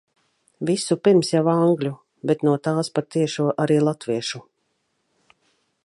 Visupirms 0.69 1.29
jau 1.33 1.41
angļu, 1.51 1.91
bet 2.31 2.41
no 2.47 2.55
tās 2.69 2.91
pa 2.97 3.05
tiešo 3.17 3.47
arī 3.67 3.79
latviešu. 3.85 4.43